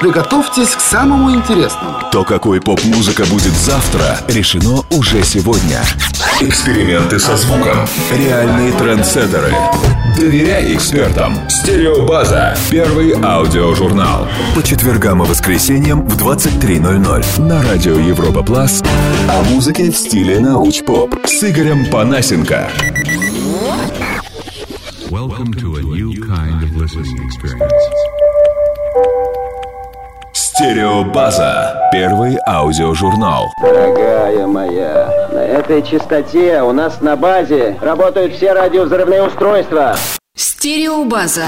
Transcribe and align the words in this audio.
Приготовьтесь 0.00 0.70
к 0.70 0.80
самому 0.80 1.30
интересному. 1.30 1.98
То, 2.10 2.24
какой 2.24 2.58
поп-музыка 2.58 3.26
будет 3.26 3.52
завтра, 3.52 4.16
решено 4.28 4.82
уже 4.88 5.22
сегодня. 5.22 5.82
Эксперименты 6.40 7.18
со 7.18 7.36
звуком. 7.36 7.86
Реальные 8.10 8.72
трендсеттеры. 8.72 9.54
Доверяй 10.16 10.74
экспертам. 10.74 11.36
Стереобаза. 11.50 12.56
Первый 12.70 13.12
аудиожурнал. 13.22 14.26
По 14.54 14.62
четвергам 14.62 15.22
и 15.22 15.26
воскресеньям 15.26 16.08
в 16.08 16.16
23.00 16.16 17.42
на 17.42 17.62
радио 17.62 17.98
Европа 17.98 18.42
Плас. 18.42 18.82
О 19.28 19.42
музыке 19.50 19.90
в 19.90 19.96
стиле 19.98 20.40
науч-поп 20.40 21.14
с 21.26 21.44
Игорем 21.44 21.84
Панасенко. 21.90 22.70
Welcome 25.10 25.52
to 25.60 25.76
a 25.76 25.82
new 25.82 26.12
kind 26.26 26.62
of 26.62 26.74
listening 26.74 27.18
experience. 27.26 27.70
Стереобаза. 30.60 31.88
Первый 31.90 32.36
аудиожурнал. 32.46 33.46
Дорогая 33.62 34.46
моя, 34.46 35.28
на 35.32 35.38
этой 35.38 35.82
частоте 35.82 36.60
у 36.60 36.72
нас 36.72 37.00
на 37.00 37.16
базе 37.16 37.78
работают 37.80 38.34
все 38.34 38.52
радиовзрывные 38.52 39.22
устройства. 39.22 39.96
Стереобаза. 40.36 41.46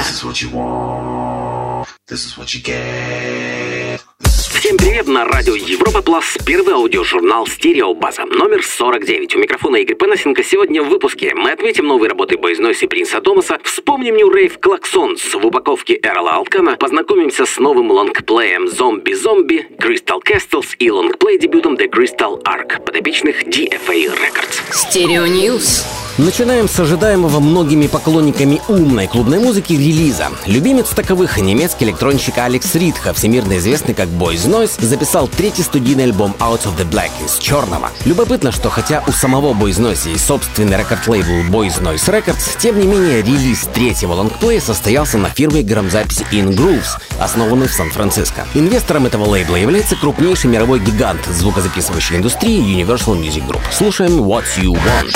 Всем 4.73 4.87
привет 4.87 5.07
на 5.07 5.27
радио 5.27 5.55
Европа 5.55 6.01
Плюс. 6.01 6.39
Первый 6.47 6.73
аудиожурнал 6.73 7.47
Стереобаза. 7.47 8.25
Номер 8.25 8.63
49. 8.65 9.37
У 9.37 9.39
микрофона 9.39 9.77
Игорь 9.77 9.97
Панасенко. 9.97 10.43
Сегодня 10.43 10.83
в 10.83 10.89
выпуске 10.89 11.35
мы 11.35 11.51
отметим 11.51 11.87
новые 11.87 12.09
работы 12.09 12.37
Boys 12.37 12.59
Noize 12.59 12.85
и 12.85 12.87
Принца 12.87 13.21
Томаса, 13.21 13.59
вспомним 13.65 14.17
New 14.17 14.31
Rave 14.35 14.59
Klaxons 14.59 15.35
в 15.35 15.45
упаковке 15.45 16.01
Эрола 16.03 16.37
Алкана, 16.37 16.79
познакомимся 16.79 17.45
с 17.45 17.59
новым 17.59 17.91
лонгплеем 17.91 18.67
Zombie 18.67 19.13
Zombie, 19.13 19.69
Crystal 19.79 20.21
Castles 20.27 20.69
и 20.79 20.91
лонгплей 20.91 21.39
дебютом 21.39 21.75
The 21.75 21.91
Crystal 21.91 22.43
Ark, 22.43 22.83
подопечных 22.83 23.43
DFA 23.43 24.07
Records. 24.07 24.63
Stereo 24.73 25.27
News. 25.27 25.85
Начинаем 26.19 26.69
с 26.69 26.79
ожидаемого 26.79 27.41
многими 27.41 27.87
поклонниками 27.87 28.61
умной 28.69 29.07
клубной 29.07 29.39
музыки 29.39 29.73
релиза. 29.73 30.29
Любимец 30.45 30.91
таковых 30.91 31.39
немецкий 31.39 31.87
электронщик 31.87 32.37
Алекс 32.37 32.75
Ридха, 32.75 33.15
всемирно 33.15 33.57
известный 33.57 33.95
как 33.95 34.09
Boys 34.09 34.47
Noize, 34.63 34.85
записал 34.85 35.29
третий 35.29 35.63
студийный 35.63 36.05
альбом 36.05 36.35
Out 36.39 36.65
of 36.65 36.77
the 36.77 36.89
Black 36.89 37.11
из 37.25 37.39
черного. 37.39 37.91
Любопытно, 38.05 38.53
что 38.53 38.71
хотя 38.71 39.03
у 39.07 39.13
самого 39.13 39.53
Boys 39.53 39.79
Noize 39.81 40.11
есть 40.11 40.25
собственный 40.27 40.77
рекорд-лейбл 40.77 41.51
Boys 41.51 41.81
Noize 41.83 42.07
Records, 42.09 42.59
тем 42.59 42.79
не 42.79 42.87
менее 42.87 43.23
релиз 43.23 43.69
третьего 43.73 44.13
лонгплея 44.13 44.61
состоялся 44.61 45.19
на 45.19 45.31
фирме 45.31 45.63
грамзаписи 45.63 46.27
INgrooves, 46.31 47.01
основанной 47.19 47.67
в 47.67 47.73
Сан-Франциско. 47.73 48.47
Инвестором 48.55 49.07
этого 49.07 49.25
лейбла 49.25 49.57
является 49.57 49.97
крупнейший 49.97 50.51
мировой 50.51 50.79
гигант 50.81 51.25
звукозаписывающей 51.27 52.17
индустрии 52.17 52.61
Universal 52.61 53.21
Music 53.21 53.47
Group. 53.47 53.63
Слушаем 53.73 54.21
What 54.21 54.45
You 54.59 54.73
Want. 54.73 55.13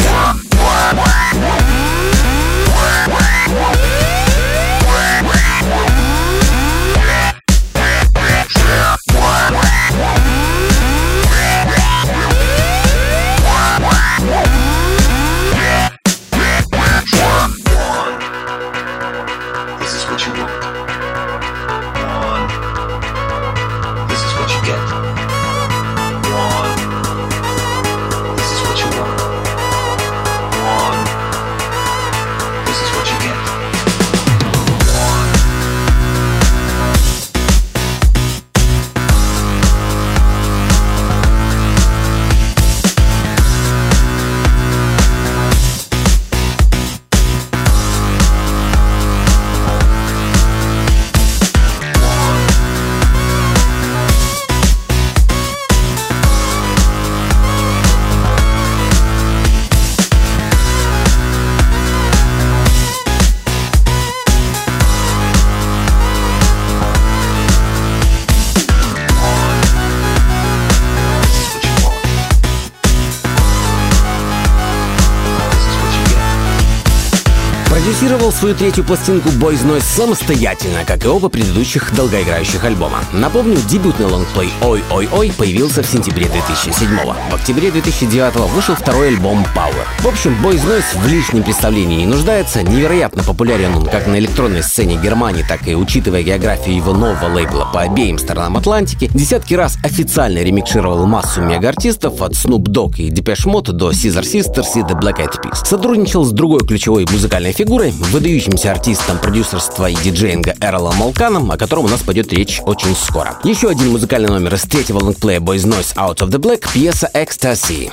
Свою 78.36 78.54
третью 78.54 78.84
пластинку 78.84 79.30
Boys 79.30 79.64
Noise 79.64 79.82
самостоятельно, 79.82 80.84
как 80.86 81.04
и 81.04 81.08
оба 81.08 81.30
предыдущих 81.30 81.94
долгоиграющих 81.96 82.62
альбома. 82.64 82.98
Напомню, 83.12 83.56
дебютный 83.68 84.04
лонгплей 84.04 84.50
«Ой-ой-ой» 84.60 85.32
появился 85.36 85.82
в 85.82 85.86
сентябре 85.86 86.26
2007 86.28 86.88
В 87.30 87.34
октябре 87.34 87.70
2009 87.70 88.34
вышел 88.50 88.74
второй 88.74 89.08
альбом 89.08 89.46
«Power». 89.56 89.86
В 90.00 90.06
общем, 90.06 90.36
Boys 90.44 90.62
Noise 90.66 91.00
в 91.00 91.06
лишнем 91.06 91.44
представлении 91.44 91.96
не 91.96 92.06
нуждается. 92.06 92.62
Невероятно 92.62 93.22
популярен 93.22 93.74
он 93.74 93.86
как 93.86 94.06
на 94.06 94.18
электронной 94.18 94.62
сцене 94.62 94.96
Германии, 94.96 95.44
так 95.48 95.66
и 95.66 95.74
учитывая 95.74 96.22
географию 96.22 96.76
его 96.76 96.92
нового 96.92 97.32
лейбла 97.32 97.70
по 97.72 97.80
обеим 97.80 98.18
сторонам 98.18 98.58
Атлантики, 98.58 99.10
десятки 99.14 99.54
раз 99.54 99.78
официально 99.82 100.40
ремикшировал 100.40 101.06
массу 101.06 101.40
мега-артистов 101.40 102.20
от 102.20 102.32
Snoop 102.32 102.64
Dogg 102.64 102.96
и 102.98 103.10
Depeche 103.10 103.46
Mode 103.46 103.72
до 103.72 103.92
Caesar 103.92 104.24
Sisters 104.24 104.72
и 104.74 104.80
The 104.80 105.00
Black 105.00 105.24
Eyed 105.24 105.42
Peas. 105.42 105.64
Сотрудничал 105.64 106.24
с 106.24 106.32
другой 106.32 106.60
ключевой 106.60 107.06
музыкальной 107.10 107.52
фигурой, 107.52 107.94
выдающимся 108.26 108.72
артистом 108.72 109.18
продюсерства 109.18 109.88
и 109.88 109.94
диджеинга 109.94 110.56
Эрлом 110.60 110.96
Малканом, 110.96 111.52
о 111.52 111.56
котором 111.56 111.84
у 111.84 111.88
нас 111.88 112.02
пойдет 112.02 112.32
речь 112.32 112.60
очень 112.64 112.96
скоро. 112.96 113.38
Еще 113.44 113.68
один 113.68 113.92
музыкальный 113.92 114.28
номер 114.28 114.54
из 114.54 114.62
третьего 114.62 114.98
лонгплея 114.98 115.38
Boys 115.38 115.64
Noise 115.64 115.94
Out 115.94 116.16
of 116.16 116.30
the 116.30 116.38
Black, 116.38 116.68
пьеса 116.72 117.08
Ecstasy. 117.14 117.92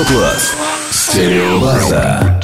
Европа 0.00 0.12
Плас. 0.12 0.56
Стереобаза. 0.90 2.39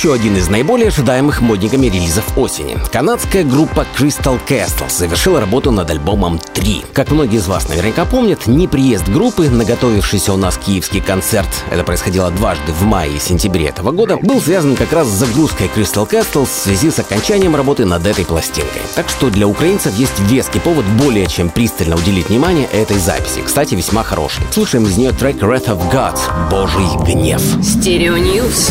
Еще 0.00 0.14
один 0.14 0.34
из 0.34 0.48
наиболее 0.48 0.88
ожидаемых 0.88 1.42
модниками 1.42 1.84
релизов 1.88 2.38
осени. 2.38 2.78
Канадская 2.90 3.44
группа 3.44 3.86
Crystal 3.98 4.40
Castles 4.48 4.96
завершила 4.96 5.40
работу 5.40 5.72
над 5.72 5.90
альбомом 5.90 6.40
3. 6.54 6.86
Как 6.94 7.10
многие 7.10 7.36
из 7.36 7.46
вас 7.46 7.68
наверняка 7.68 8.06
помнят, 8.06 8.46
неприезд 8.46 9.06
группы, 9.10 9.50
на 9.50 9.60
готовившийся 9.60 10.32
у 10.32 10.38
нас 10.38 10.56
киевский 10.56 11.02
концерт, 11.02 11.48
это 11.70 11.84
происходило 11.84 12.30
дважды 12.30 12.72
в 12.72 12.80
мае 12.84 13.14
и 13.14 13.18
сентябре 13.18 13.66
этого 13.66 13.92
года, 13.92 14.16
был 14.16 14.40
связан 14.40 14.74
как 14.74 14.90
раз 14.94 15.06
с 15.06 15.10
загрузкой 15.10 15.68
Crystal 15.76 16.08
Castles 16.08 16.46
в 16.46 16.62
связи 16.62 16.90
с 16.90 16.98
окончанием 16.98 17.54
работы 17.54 17.84
над 17.84 18.06
этой 18.06 18.24
пластинкой. 18.24 18.80
Так 18.94 19.10
что 19.10 19.28
для 19.28 19.46
украинцев 19.46 19.94
есть 19.98 20.18
веский 20.20 20.60
повод 20.60 20.86
более 20.98 21.26
чем 21.26 21.50
пристально 21.50 21.96
уделить 21.96 22.30
внимание 22.30 22.68
этой 22.72 22.96
записи. 22.96 23.42
Кстати, 23.44 23.74
весьма 23.74 24.02
хороший. 24.02 24.44
Слушаем 24.50 24.86
из 24.86 24.96
нее 24.96 25.10
трек 25.10 25.36
Wrath 25.42 25.66
of 25.66 25.92
God— 25.92 26.18
Божий 26.50 26.86
гнев. 27.04 27.42
Stereo 27.62 28.16
News. 28.16 28.70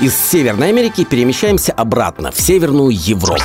Из 0.00 0.16
Северной 0.16 0.70
Америки 0.70 1.04
перемещаемся 1.04 1.72
обратно 1.72 2.30
в 2.32 2.40
Северную 2.40 2.88
Европу. 2.88 3.42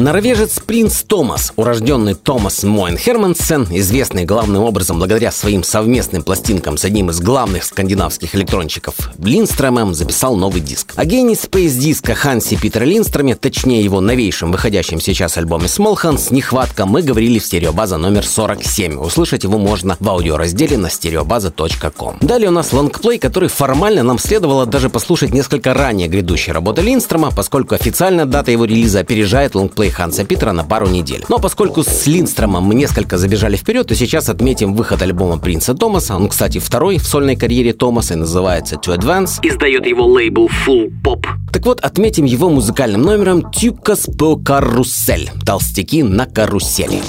Норвежец 0.00 0.60
Принц 0.60 1.02
Томас, 1.02 1.52
урожденный 1.56 2.14
Томас 2.14 2.62
Моен 2.62 2.96
Хермансен, 2.96 3.66
известный 3.70 4.24
главным 4.24 4.62
образом 4.62 4.96
благодаря 4.96 5.30
своим 5.30 5.62
совместным 5.62 6.22
пластинкам 6.22 6.78
с 6.78 6.86
одним 6.86 7.10
из 7.10 7.20
главных 7.20 7.64
скандинавских 7.64 8.34
электронщиков 8.34 8.94
Линстромом, 9.18 9.92
записал 9.92 10.36
новый 10.36 10.62
диск. 10.62 10.94
О 10.96 11.04
гении 11.04 11.34
спейс-диско 11.34 12.14
Хансе 12.14 12.56
Питере 12.56 12.84
Линстроме, 12.84 13.34
точнее 13.34 13.84
его 13.84 14.00
новейшем 14.00 14.52
выходящем 14.52 15.02
сейчас 15.02 15.36
альбоме 15.36 15.66
Smalhans, 15.66 15.98
нехватка, 16.30 16.86
мы 16.86 17.02
говорили 17.02 17.38
в 17.38 17.44
стереобаза 17.44 17.98
номер 17.98 18.26
47. 18.26 18.96
Услышать 18.98 19.44
его 19.44 19.58
можно 19.58 19.98
в 20.00 20.08
аудиоразделе 20.08 20.78
на 20.78 20.88
стереобаза.ком. 20.88 22.16
Далее 22.22 22.48
у 22.48 22.52
нас 22.52 22.72
лонгплей, 22.72 23.18
который 23.18 23.50
формально 23.50 24.02
нам 24.02 24.18
следовало 24.18 24.64
даже 24.64 24.88
послушать 24.88 25.34
несколько 25.34 25.74
ранее 25.74 26.08
грядущей 26.08 26.54
работы 26.54 26.80
Линстрома, 26.80 27.32
поскольку 27.36 27.74
официально 27.74 28.24
дата 28.24 28.50
его 28.50 28.64
релиза 28.64 29.00
опережает 29.00 29.54
лонгплей 29.54 29.89
Ханса 29.90 30.24
Питера 30.24 30.52
на 30.52 30.64
пару 30.64 30.88
недель. 30.88 31.24
Но 31.28 31.38
поскольку 31.38 31.82
с 31.82 32.06
Линдстромом 32.06 32.64
мы 32.64 32.74
несколько 32.74 33.18
забежали 33.18 33.56
вперед, 33.56 33.88
то 33.88 33.94
сейчас 33.94 34.28
отметим 34.28 34.74
выход 34.74 35.02
альбома 35.02 35.38
Принца 35.38 35.74
Томаса. 35.74 36.16
Он, 36.16 36.28
кстати, 36.28 36.58
второй 36.58 36.98
в 36.98 37.06
сольной 37.06 37.36
карьере 37.36 37.72
Томаса 37.72 38.14
и 38.14 38.16
называется 38.16 38.76
To 38.76 38.96
Advance. 38.96 39.40
Издает 39.42 39.86
его 39.86 40.06
лейбл 40.06 40.50
Full 40.66 40.90
Pop. 41.04 41.24
Так 41.52 41.66
вот, 41.66 41.80
отметим 41.80 42.24
его 42.24 42.48
музыкальным 42.48 43.02
номером 43.02 43.50
«Тюкас 43.50 44.06
по 44.18 44.36
карусель»— 44.36 45.30
«Толстяки 45.44 46.02
на 46.02 46.26
карусели». 46.26 47.02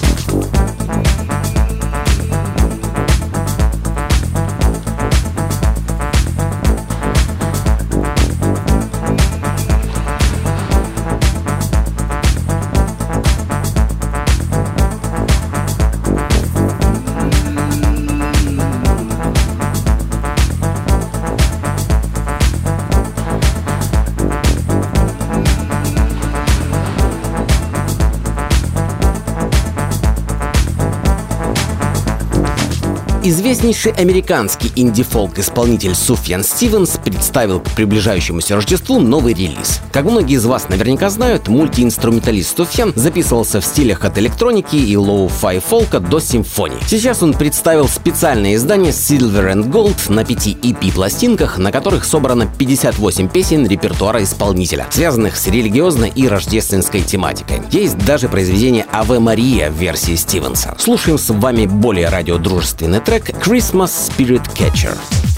Известнейший 33.23 33.91
американский 33.91 34.71
инди-фолк-исполнитель 34.75 35.93
Суфьян 35.93 36.43
Стивенс 36.43 36.97
представил 36.97 37.59
к 37.59 37.69
приближающемуся 37.75 38.55
Рождеству 38.55 38.99
новый 38.99 39.35
релиз. 39.35 39.79
Как 39.91 40.05
многие 40.05 40.37
из 40.37 40.45
вас 40.45 40.69
наверняка 40.69 41.11
знают, 41.11 41.47
мультиинструменталист 41.47 42.57
Суфьян 42.57 42.93
записывался 42.95 43.61
в 43.61 43.65
стилях 43.65 44.05
от 44.05 44.17
электроники 44.17 44.75
и 44.75 44.95
lo-fi 44.95 45.59
фолка 45.59 45.99
до 45.99 46.19
симфонии. 46.19 46.79
Сейчас 46.87 47.21
он 47.21 47.35
представил 47.35 47.87
специальное 47.87 48.55
издание 48.55 48.91
Silver 48.91 49.53
and 49.53 49.69
Gold 49.69 50.11
на 50.11 50.25
пяти 50.25 50.57
EP-пластинках, 50.59 51.59
на 51.59 51.71
которых 51.71 52.05
собрано 52.05 52.47
58 52.47 53.29
песен 53.29 53.67
репертуара 53.67 54.23
исполнителя, 54.23 54.87
связанных 54.89 55.37
с 55.37 55.45
религиозной 55.45 56.09
и 56.09 56.27
рождественской 56.27 57.01
тематикой. 57.01 57.61
Есть 57.69 57.99
даже 57.99 58.29
произведение 58.29 58.87
«Аве 58.91 59.19
Мария» 59.19 59.69
в 59.69 59.75
версии 59.75 60.15
Стивенса. 60.15 60.73
Слушаем 60.79 61.19
с 61.19 61.31
вами 61.31 61.67
более 61.67 62.09
радиодружественный 62.09 62.99
трек 62.99 63.10
Christmas 63.19 63.91
Spirit 63.91 64.41
Catcher. 64.55 65.30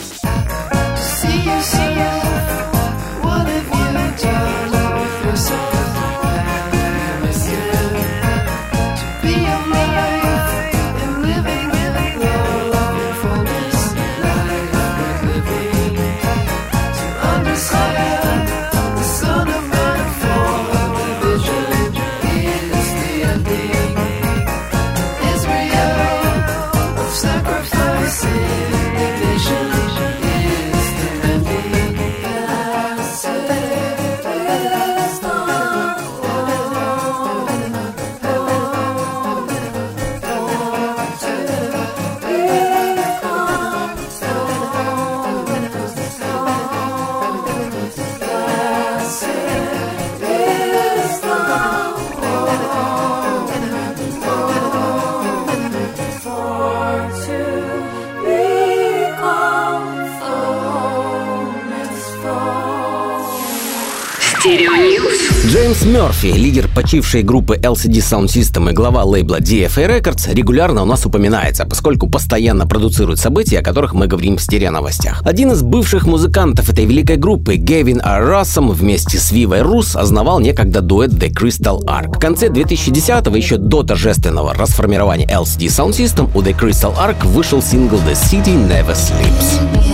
Мерфи, 66.24 66.38
лидер 66.38 66.70
почившей 66.74 67.22
группы 67.22 67.58
LCD 67.58 67.98
Sound 67.98 68.26
System 68.26 68.70
и 68.70 68.74
глава 68.74 69.04
лейбла 69.04 69.40
DFA 69.40 70.00
Records, 70.00 70.34
регулярно 70.34 70.84
у 70.84 70.86
нас 70.86 71.06
упоминается, 71.06 71.66
поскольку 71.66 72.10
постоянно 72.10 72.66
продуцирует 72.66 73.20
события, 73.20 73.60
о 73.60 73.64
которых 73.64 73.94
мы 73.94 74.08
говорим 74.08 74.38
в 74.38 74.42
стерео-новостях. 74.42 75.22
Один 75.26 75.52
из 75.52 75.64
бывших 75.64 76.06
музыкантов 76.06 76.70
этой 76.70 76.86
великой 76.86 77.18
группы, 77.18 77.56
Гевин 77.56 78.02
Ар 78.04 78.46
вместе 78.56 79.18
с 79.18 79.32
Вивой 79.32 79.62
Рус, 79.62 79.96
основал 79.96 80.40
некогда 80.40 80.82
дуэт 80.82 81.12
The 81.12 81.30
Crystal 81.30 81.84
Arc. 81.84 82.16
В 82.16 82.20
конце 82.20 82.48
2010-го, 82.48 83.36
еще 83.36 83.58
до 83.58 83.84
торжественного 83.84 84.54
расформирования 84.54 85.28
LCD 85.28 85.68
Sound 85.68 85.92
System, 85.92 86.30
у 86.34 86.42
The 86.42 86.58
Crystal 86.58 86.96
Arc 86.96 87.28
вышел 87.28 87.62
сингл 87.62 87.98
The 87.98 88.14
City 88.14 88.56
Never 88.68 88.96
Sleeps. 88.96 89.93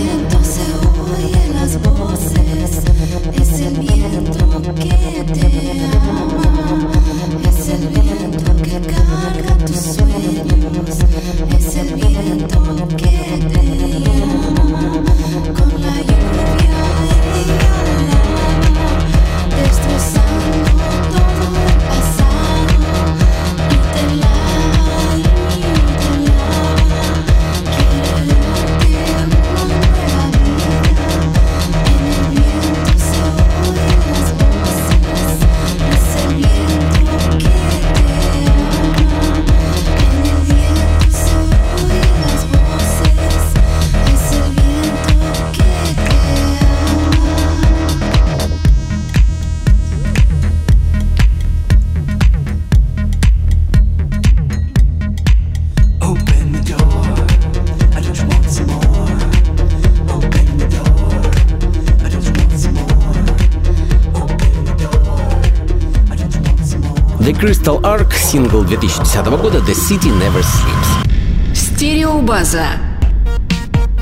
Crystal 67.40 67.80
Ark, 67.80 68.12
сингл 68.14 68.64
2010 68.64 69.24
года 69.40 69.60
The 69.60 69.72
City 69.72 70.10
Never 70.10 70.44
Sleeps. 70.44 71.54
Стереобаза. 71.54 72.66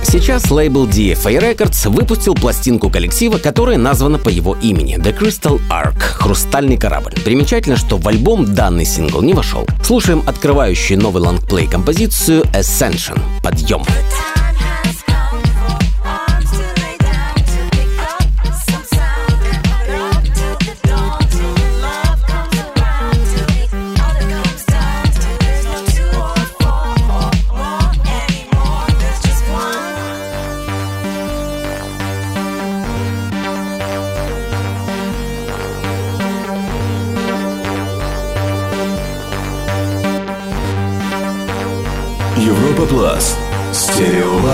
Сейчас 0.03 0.51
лейбл 0.51 0.89
DFA 0.89 1.39
Records 1.41 1.89
выпустил 1.89 2.35
пластинку 2.35 2.91
коллектива, 2.91 3.39
которая 3.39 3.79
названа 3.79 4.19
по 4.19 4.29
его 4.29 4.57
имени— 4.61 4.97
The 4.99 5.17
Crystal 5.17 5.61
Ark— 5.71 6.01
«Хрустальный 6.01 6.79
корабль». 6.79 7.13
Примечательно, 7.25 7.77
что 7.77 7.97
в 7.97 8.09
альбом 8.09 8.57
данный 8.57 8.85
сингл 8.85 9.23
не 9.23 9.35
вошел. 9.35 9.69
Слушаем 9.85 10.25
открывающую 10.27 11.01
новый 11.01 11.23
лонгплей 11.23 11.69
композицию 11.69 12.43
Ascension— 12.53 13.21
«Подъем». 13.45 13.83
Европа 13.83 14.38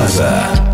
Стереобаза. 0.06 0.73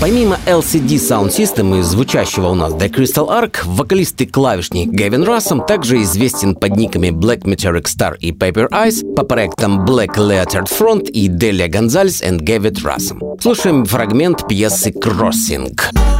Помимо 0.00 0.38
LCD 0.46 0.96
Sound 0.96 1.28
System 1.28 1.78
и 1.78 1.82
звучащего 1.82 2.48
у 2.48 2.54
нас 2.54 2.72
The 2.72 2.88
Crystal 2.90 3.28
Ark, 3.28 3.58
вокалист 3.66 4.18
и 4.22 4.26
клавишник 4.26 4.88
Гэвин 4.88 5.24
Рассом 5.24 5.66
также 5.66 6.00
известен 6.00 6.54
под 6.54 6.74
никами 6.76 7.08
Black 7.08 7.42
Meteoric 7.42 7.84
Star 7.84 8.16
и 8.18 8.32
Paper 8.32 8.70
Eyes 8.70 9.14
по 9.14 9.24
проектам 9.24 9.84
Black 9.84 10.16
Leotard 10.16 10.70
Front 10.70 11.10
и 11.10 11.28
Delia 11.28 11.68
Gonzalez 11.68 12.22
and 12.26 12.40
Gavit 12.40 12.82
Рассом. 12.82 13.20
Слушаем 13.42 13.84
фрагмент 13.84 14.48
пьесы 14.48 14.88
Crossing. 14.88 15.78
Estrellas 15.78 16.19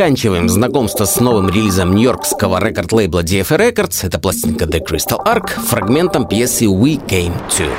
заканчиваем 0.00 0.48
знакомство 0.48 1.04
с 1.04 1.20
новым 1.20 1.50
релизом 1.50 1.94
нью-йоркского 1.94 2.58
рекорд-лейбла 2.64 3.22
DFA 3.22 3.58
Records. 3.58 4.06
Это 4.06 4.18
пластинка 4.18 4.64
The 4.64 4.82
Crystal 4.82 5.18
Ark 5.22 5.50
фрагментом 5.60 6.26
пьесы 6.26 6.64
We 6.64 6.98
Came 7.06 7.34
To. 7.50 7.70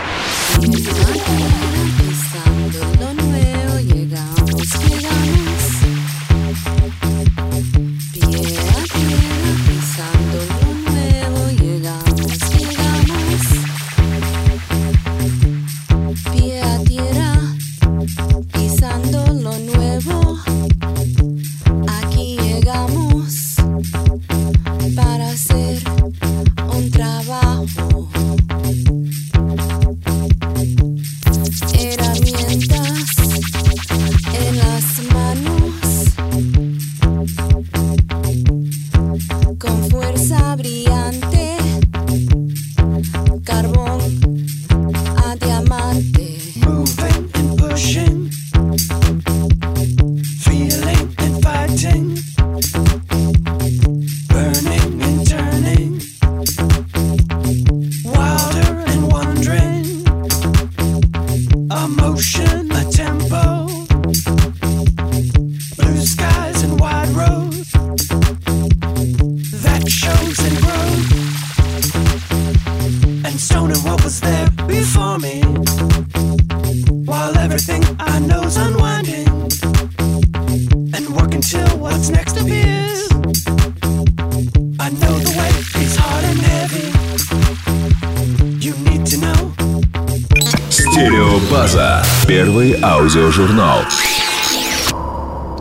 Первый 92.52 92.76
аудиожурнал. 92.84 93.80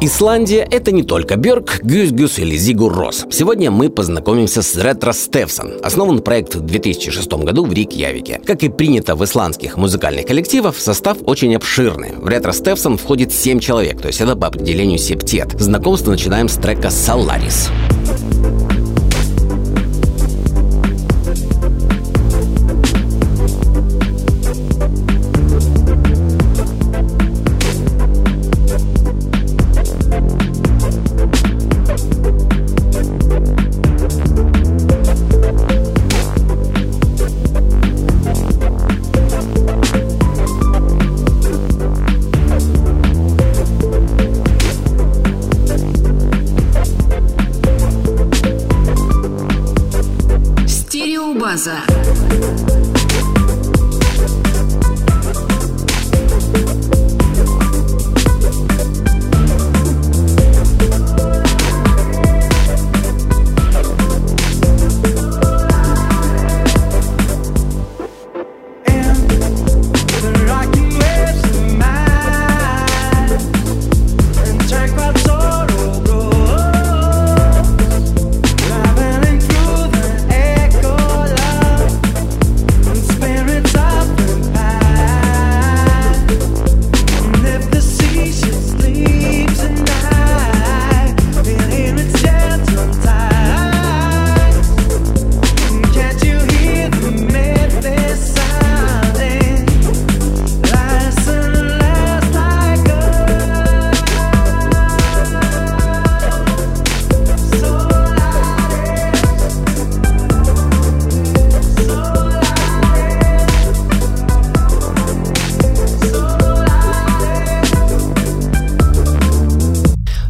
Исландия— 0.01 0.67
это 0.73 0.91
не 0.91 1.05
только 1.05 1.35
Бjörk, 1.35 1.83
Гюс 1.83 2.11
Гюс 2.11 2.41
или 2.41 2.57
Зигур 2.57 2.93
Рос. 2.93 3.27
Сегодня 3.31 3.71
мы 3.71 3.91
познакомимся 3.91 4.61
с 4.61 4.75
Ретро 4.75 5.13
Стефсон. 5.13 5.75
Основан 5.85 6.21
проект 6.21 6.57
в 6.57 6.63
2006 6.63 7.31
году 7.45 7.65
в 7.65 7.73
Рикьявике. 7.73 8.41
Как 8.45 8.65
и 8.65 8.69
принято 8.69 9.15
в 9.15 9.25
исландских 9.25 9.77
музыкальных 9.77 10.27
коллективах, 10.27 10.75
состав 10.77 11.19
очень 11.27 11.55
обширный. 11.55 12.17
В 12.17 12.27
Ретро 12.27 12.51
Стефсон 12.51 12.99
входит 12.99 13.33
7 13.33 13.61
человек, 13.61 14.03
то 14.03 14.09
есть 14.09 14.21
это 14.21 14.35
по 14.35 14.49
определению 14.49 14.99
септет. 14.99 15.53
Знакомство 15.61 16.11
начинаем 16.11 16.49
с 16.49 16.57
трека 16.57 16.91
«Соларис». 16.91 17.69
Стереобаза. 18.10 18.10
Mimosa. 51.51 51.90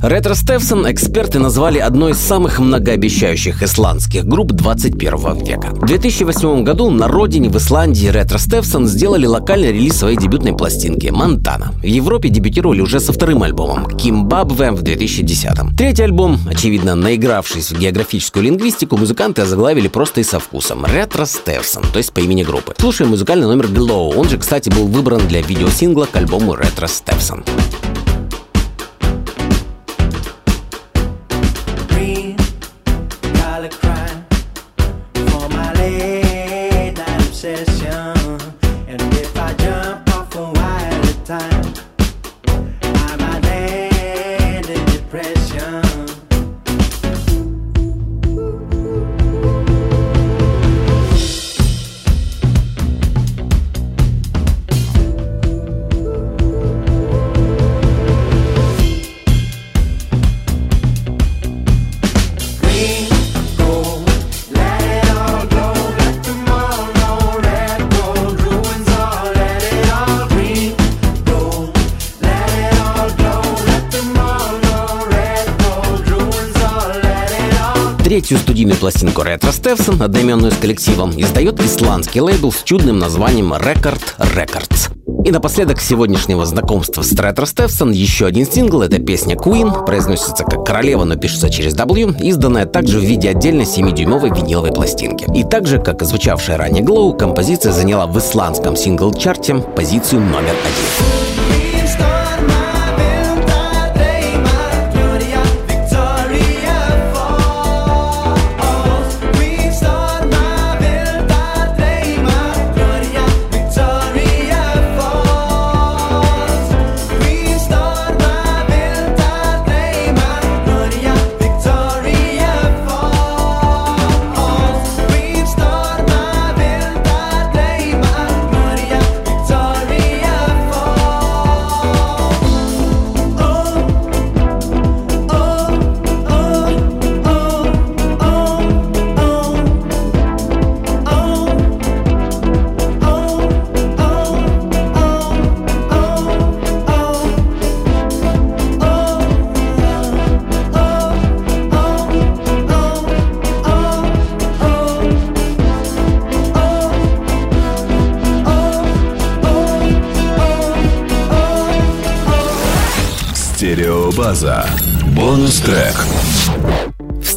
Ретро 0.02 0.34
Стефсон 0.34 0.90
эксперты 0.90 1.38
назвали 1.38 1.78
одной 1.78 2.12
из 2.12 2.18
самых 2.18 2.58
многообещающих 2.58 3.62
исландских 3.62 4.24
групп 4.24 4.52
21 4.52 5.44
века. 5.44 5.68
В 5.72 5.84
2008 5.84 6.64
году 6.64 6.90
на 6.90 7.06
родине 7.06 7.50
в 7.50 7.58
Исландии 7.58 8.06
Ретро 8.06 8.38
Стефсон 8.38 8.86
сделали 8.86 9.26
локальный 9.26 9.72
релиз 9.72 9.98
своей 9.98 10.16
дебютной 10.16 10.56
пластинки 10.56 11.08
«Монтана». 11.08 11.74
В 11.82 11.84
Европе 11.84 12.30
дебютировали 12.30 12.80
уже 12.80 12.98
со 12.98 13.12
вторым 13.12 13.42
альбомом 13.42 13.90
«Кимбабве» 13.90 14.70
в 14.70 14.80
2010 14.80 15.76
Третий 15.76 16.04
альбом, 16.04 16.38
очевидно, 16.48 16.94
наигравшись 16.94 17.70
в 17.70 17.78
географическую 17.78 18.42
лингвистику, 18.42 18.96
музыканты 18.96 19.42
озаглавили 19.42 19.88
просто 19.88 20.22
и 20.22 20.24
со 20.24 20.40
вкусом 20.40 20.86
«Ретро 20.86 21.26
Стефсон», 21.26 21.82
то 21.92 21.98
есть 21.98 22.14
по 22.14 22.20
имени 22.20 22.42
группы. 22.42 22.74
Слушаем 22.78 23.10
музыкальный 23.10 23.46
номер 23.46 23.66
«Glow». 23.66 24.14
Он 24.16 24.26
же, 24.30 24.38
кстати, 24.38 24.70
был 24.70 24.86
выбран 24.86 25.28
для 25.28 25.42
видеосингла 25.42 26.06
к 26.10 26.16
альбому 26.16 26.54
«Ретро 26.54 26.86
Стефсон». 26.86 27.44
Студийную 78.70 78.80
пластинку 78.80 79.22
Ретро 79.22 79.50
Стефсон, 79.50 80.00
одноименную 80.00 80.52
с 80.52 80.56
коллективом, 80.56 81.11
издает 81.20 81.61
исландский 81.61 82.20
лейбл 82.20 82.52
с 82.52 82.62
чудным 82.62 83.00
названием 83.00 83.52
Record 83.52 84.00
Records. 84.18 84.92
И 85.26 85.33
напоследок 85.33 85.80
сегодняшнего 85.80 86.46
знакомства 86.46 87.02
с 87.02 87.12
Ретро 87.12 87.46
Стефсон 87.46 87.90
еще 87.90 88.26
один 88.26 88.46
сингл— 88.46 88.83
это 88.83 89.00
песня 89.00 89.35
Queen, 89.35 89.85
произносится 89.85 90.44
как 90.44 90.64
«Королева», 90.64 91.02
но 91.02 91.16
пишется 91.16 91.50
через 91.50 91.74
W, 91.74 92.16
изданная 92.20 92.66
также 92.66 93.00
в 93.00 93.02
виде 93.02 93.28
отдельной 93.30 93.64
7-дюймовой 93.64 94.30
виниловой 94.37 94.70
пластинки. 94.70 95.26
И 95.35 95.42
также, 95.42 95.80
как 95.80 96.02
и 96.02 96.04
звучавшая 96.04 96.56
ранее 96.56 96.85
Glow, 96.85 97.16
композиция 97.16 97.72
заняла 97.72 98.06
в 98.06 98.16
исландском 98.18 98.76
сингл-чарте 98.76 99.56
позицию 99.74 100.20
номер 100.20 100.54
один. 100.54 101.19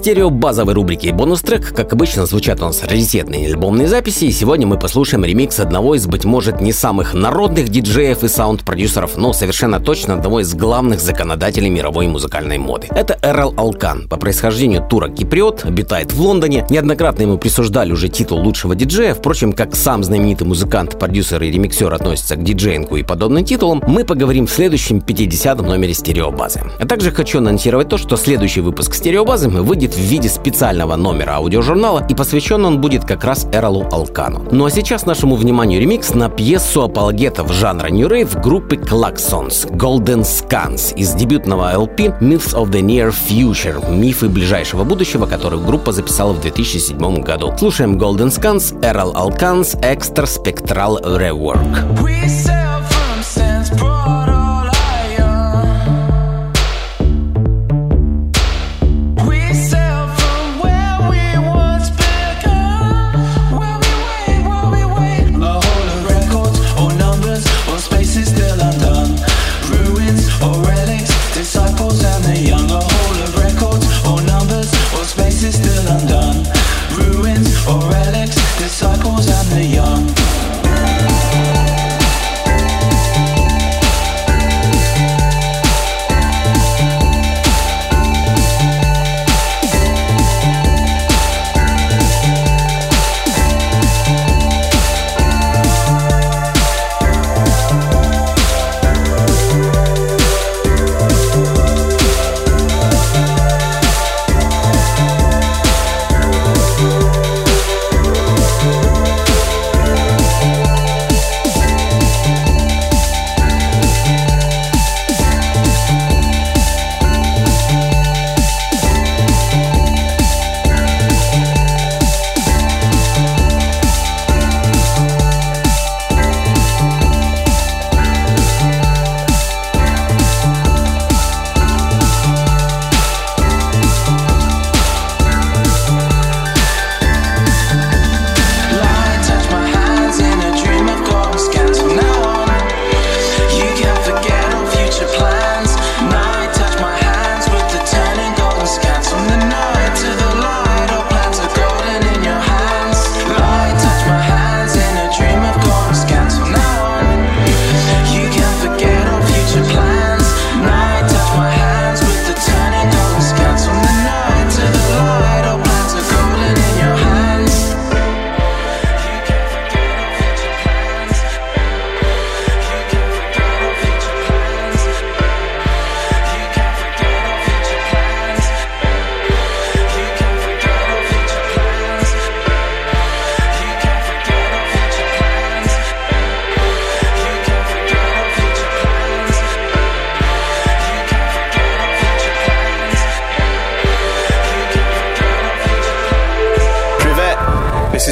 В 0.04 0.06
стереобазовой 0.06 0.74
рубрике 0.74 1.14
«Бонус-трек», 1.14 1.74
как 1.74 1.94
обычно, 1.94 2.26
звучат 2.26 2.62
у 2.62 2.66
нас 2.66 2.84
раритетные 2.84 3.48
альбомные 3.48 3.88
записи, 3.88 4.26
и 4.26 4.34
сегодня 4.34 4.68
мы 4.68 4.78
послушаем 4.78 5.24
ремикс 5.24 5.62
одного 5.62 5.96
из, 5.96 6.08
быть 6.08 6.26
может, 6.26 6.60
не 6.60 6.74
самых 6.74 7.14
народных 7.14 7.70
диджеев 7.70 8.22
и 8.22 8.28
саунд-продюсеров, 8.28 9.16
но 9.16 9.32
совершенно 9.32 9.80
точно 9.80 10.16
одного 10.16 10.42
из 10.42 10.54
главных 10.56 11.00
законодателей 11.00 11.70
мировой 11.70 12.08
музыкальной 12.08 12.58
моды. 12.58 12.88
Это 12.92 13.18
Эрл 13.22 13.54
Алкан. 13.56 14.10
По 14.10 14.18
происхождению 14.18 14.86
турок-киприот, 14.90 15.64
обитает 15.64 16.12
в 16.12 16.20
Лондоне. 16.20 16.66
Неоднократно 16.70 17.22
ему 17.22 17.38
присуждали 17.38 17.94
уже 17.94 18.10
титул 18.10 18.40
лучшего 18.40 18.76
диджея. 18.76 19.14
Впрочем, 19.14 19.54
как 19.54 19.74
сам 19.74 20.04
знаменитый 20.04 20.46
музыкант, 20.46 21.00
продюсер 21.00 21.42
и 21.44 21.50
ремиксер 21.50 21.94
относится 21.94 22.36
к 22.36 22.44
диджеингу 22.44 22.98
и 22.98 23.04
подобным 23.04 23.46
титулам, 23.46 23.82
мы 23.88 24.04
поговорим 24.04 24.48
в 24.48 24.52
следующем 24.52 24.98
50-м 24.98 25.66
номере 25.66 25.94
стереобазы. 25.94 26.60
А 26.78 26.86
также 26.86 27.12
хочу 27.12 27.38
анонсировать 27.38 27.88
то, 27.88 27.98
что 27.98 28.18
следующий 28.18 28.60
выпуск 28.60 28.96
стереобазы 28.96 29.48
выйдет 29.48 29.93
в 29.94 30.02
виде 30.02 30.30
специального 30.30 30.96
номера 30.96 31.36
аудиожурнала, 31.36 32.06
и 32.08 32.16
посвящен 32.16 32.66
он 32.66 32.82
будет 32.82 33.06
как 33.06 33.24
раз 33.24 33.48
Эролу 33.52 33.88
Алкану. 33.92 34.48
Ну 34.52 34.66
а 34.66 34.72
сейчас 34.72 35.06
нашему 35.06 35.36
вниманию 35.36 35.80
ремикс 35.80 36.14
на 36.14 36.30
пьесу 36.30 36.84
апологетов 36.84 37.52
жанра 37.52 37.88
New 37.90 38.08
Rave 38.08 38.42
группы 38.42 38.76
Klaxons 38.76 39.70
Golden 39.72 40.22
Scans 40.22 40.96
из 40.96 41.14
дебютного 41.14 41.74
LP 41.74 42.20
Myths 42.20 42.56
of 42.56 42.72
the 42.72 42.82
Near 42.82 43.14
Future 43.14 43.92
мифы 43.92 44.30
ближайшего 44.30 44.84
будущего, 44.84 45.26
который 45.26 45.60
группа 45.60 45.92
записала 45.92 46.34
в 46.34 46.42
2007 46.42 47.22
году. 47.22 47.54
Слушаем 47.58 47.98
Golden 47.98 48.30
Scans, 48.30 48.80
Errol 48.82 49.14
Alkan's 49.14 49.80
Extra 49.82 50.26
Spectral 50.26 51.02
Rework. 51.04 52.02
We 52.02 52.28
sail 52.28 52.63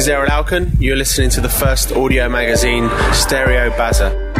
is 0.02 0.08
Errol 0.08 0.30
Alkan. 0.32 0.72
You're 0.80 0.96
listening 0.96 1.30
to 1.30 1.40
the 1.40 1.48
first 1.48 1.92
audio 1.92 2.28
magazine, 2.28 2.90
Stereo 3.12 3.70
Baza. 3.76 4.31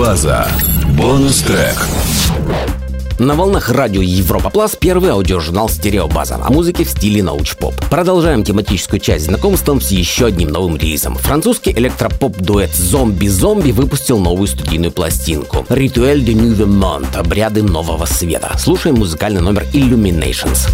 Стереобаза. 0.00 0.48
Бонус-трек. 0.96 1.76
На 3.18 3.34
волнах 3.34 3.68
радио 3.68 4.00
Европа 4.00 4.48
Плас 4.48 4.74
первый 4.74 5.10
аудиожурнал 5.10 5.68
«Стереобаза» 5.68 6.36
о 6.42 6.50
музыке 6.50 6.84
в 6.84 6.88
стиле 6.88 7.22
научпоп. 7.22 7.74
Продолжаем 7.90 8.42
тематическую 8.42 8.98
часть 8.98 9.26
знакомством 9.26 9.78
с 9.82 9.90
еще 9.90 10.24
одним 10.24 10.48
новым 10.48 10.78
релизом. 10.78 11.16
Французский 11.16 11.72
электропоп-дуэт 11.72 12.74
«Зомби-зомби» 12.74 13.72
выпустил 13.72 14.18
новую 14.18 14.48
студийную 14.48 14.90
пластинку 14.90 15.66
«Rituel 15.68 16.24
de 16.24 16.32
Nouveau 16.32 16.66
Monde»— 16.66 17.14
«Обряды 17.14 17.62
нового 17.62 18.06
света». 18.06 18.56
Слушаем 18.58 18.96
музыкальный 18.96 19.42
номер 19.42 19.66
«Illuminations». 19.74 20.66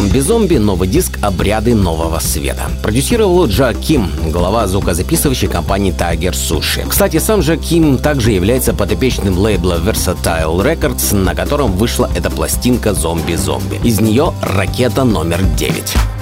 «Зомби-зомби. 0.00 0.56
Новый 0.56 0.88
диск. 0.88 1.18
Обряды 1.20 1.74
нового 1.74 2.20
света». 2.20 2.70
Продюсировал 2.82 3.46
Джа 3.46 3.74
Ким, 3.74 4.10
глава 4.32 4.66
звукозаписывающей 4.66 5.46
компании 5.46 5.92
Tiger 5.92 6.32
Sushi. 6.32 6.88
Кстати, 6.88 7.18
сам 7.18 7.40
Джа 7.40 7.58
Ким 7.58 7.98
также 7.98 8.30
является 8.30 8.72
подопечным 8.72 9.36
лейбла 9.36 9.74
Versatile 9.74 10.58
Records, 10.64 11.14
на 11.14 11.34
котором 11.34 11.72
вышла 11.72 12.10
эта 12.16 12.30
пластинка 12.30 12.94
«Зомби-зомби». 12.94 13.78
Из 13.84 14.00
нее 14.00 14.32
«Ракета 14.40 15.04
номер 15.04 15.40
9». 15.58 16.19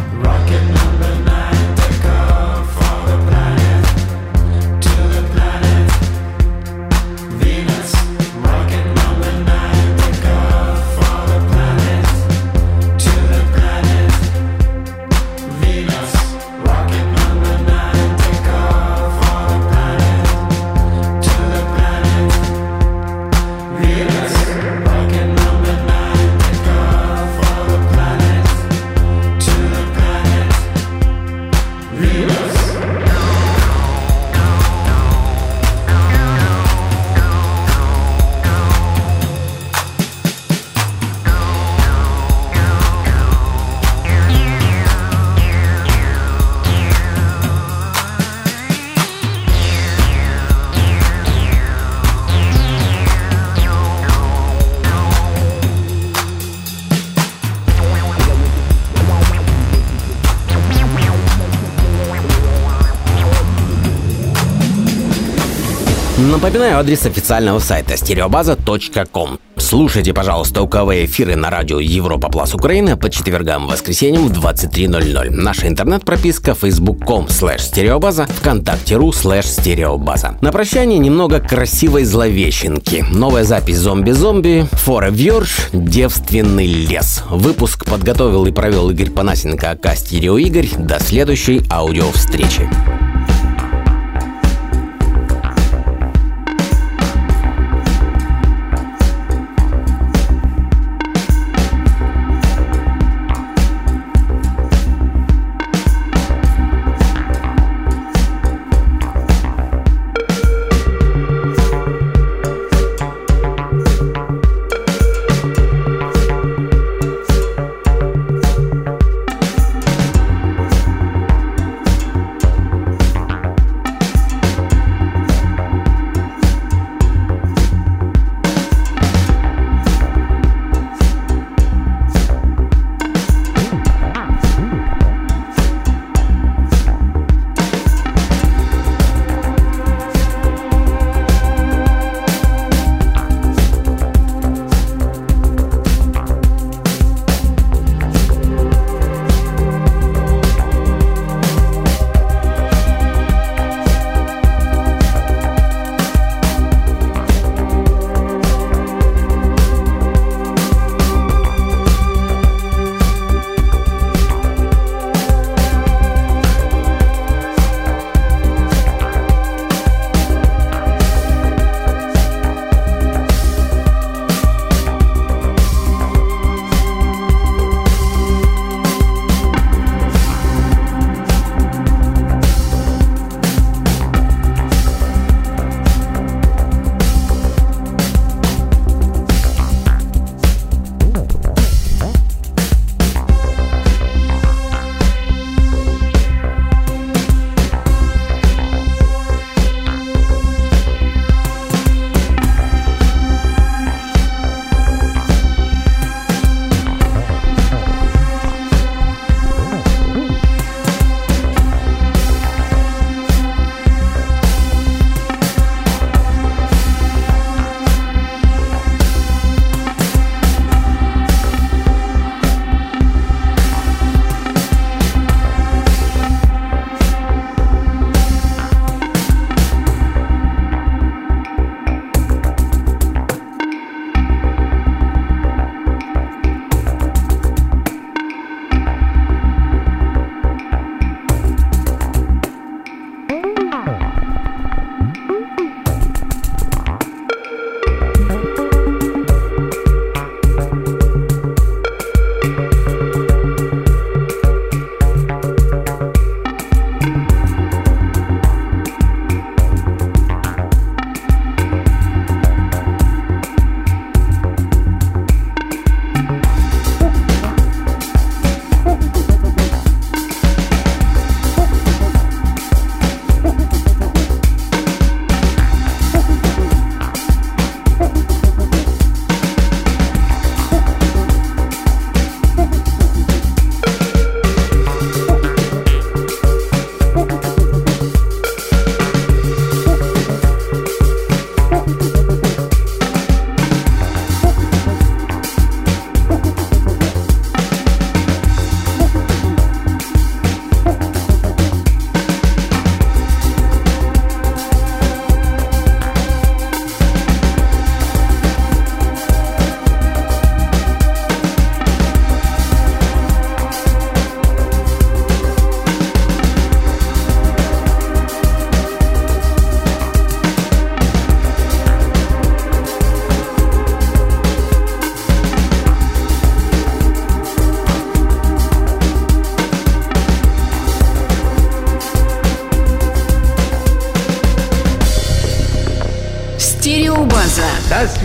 Напоминаю 66.40 66.78
адрес 66.78 67.04
официального 67.04 67.58
сайта 67.58 67.96
стереобаза.ком. 67.96 69.40
Слушайте, 69.56 70.14
пожалуйста, 70.14 70.62
уковые 70.62 71.06
эфиры 71.06 71.34
на 71.34 71.50
радио 71.50 71.80
Европа 71.80 72.28
Плюс 72.28 72.54
Украина 72.54 72.96
по 72.96 73.10
четвергам 73.10 73.66
и 73.66 73.72
воскресеньям 73.72 74.28
в 74.28 74.32
23.00. 74.32 75.30
Наша 75.30 75.66
интернет-прописка 75.66 76.52
facebook.com 76.52 77.26
slash 77.26 77.58
стереобаза, 77.58 78.28
вконтакте.ру 78.28 79.10
slash 79.10 79.46
стереобаза. 79.46 80.38
На 80.40 80.52
прощание 80.52 81.00
немного 81.00 81.40
красивой 81.40 82.04
зловещенки. 82.04 83.04
Новая 83.10 83.42
запись 83.42 83.78
«Зомби-зомби», 83.78 84.68
«For 84.86 85.06
a 85.06 85.10
Vierge», 85.10 85.70
«Девственный 85.72 86.68
лес». 86.68 87.24
Выпуск 87.28 87.84
подготовил 87.84 88.46
и 88.46 88.52
провел 88.52 88.90
Игорь 88.90 89.10
Панасенко, 89.10 89.72
АК 89.72 89.96
«Стерео 89.96 90.38
Игорь». 90.38 90.68
До 90.78 91.00
следующей 91.00 91.62
аудиовстречи. 91.68 92.70
Стереобаза. 92.70 93.07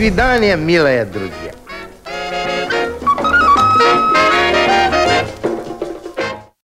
свидания, 0.03 0.57
милые 0.57 1.05
друзья. 1.05 1.32